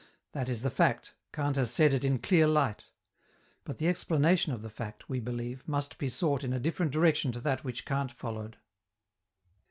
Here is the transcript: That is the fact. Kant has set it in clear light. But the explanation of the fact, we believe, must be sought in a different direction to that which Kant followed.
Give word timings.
That 0.31 0.49
is 0.49 0.63
the 0.63 0.71
fact. 0.71 1.13
Kant 1.31 1.57
has 1.57 1.69
set 1.69 1.93
it 1.93 2.03
in 2.03 2.17
clear 2.17 2.47
light. 2.47 2.85
But 3.63 3.77
the 3.77 3.87
explanation 3.87 4.51
of 4.51 4.63
the 4.63 4.69
fact, 4.71 5.07
we 5.07 5.19
believe, 5.19 5.67
must 5.67 5.99
be 5.99 6.09
sought 6.09 6.43
in 6.43 6.53
a 6.53 6.59
different 6.59 6.91
direction 6.91 7.31
to 7.33 7.39
that 7.41 7.63
which 7.63 7.85
Kant 7.85 8.11
followed. 8.11 8.57